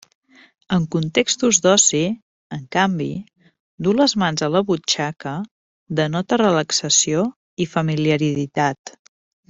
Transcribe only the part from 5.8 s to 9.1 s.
denota relaxació i familiaritat.